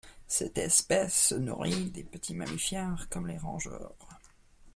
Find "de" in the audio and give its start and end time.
1.91-2.01